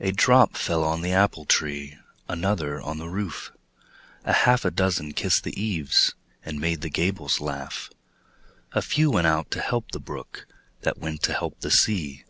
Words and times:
A 0.00 0.10
drop 0.10 0.56
fell 0.56 0.82
on 0.82 1.00
the 1.02 1.12
apple 1.12 1.44
tree, 1.44 1.96
Another 2.28 2.82
on 2.82 2.98
the 2.98 3.08
roof; 3.08 3.52
A 4.24 4.32
half 4.32 4.64
a 4.64 4.70
dozen 4.72 5.12
kissed 5.12 5.44
the 5.44 5.54
eaves, 5.56 6.16
And 6.44 6.58
made 6.58 6.80
the 6.80 6.90
gables 6.90 7.40
laugh. 7.40 7.88
A 8.72 8.82
few 8.82 9.12
went 9.12 9.28
out 9.28 9.52
to 9.52 9.60
help 9.60 9.92
the 9.92 10.00
brook, 10.00 10.48
That 10.80 10.98
went 10.98 11.22
to 11.22 11.32
help 11.34 11.60
the 11.60 11.70
sea. 11.70 12.24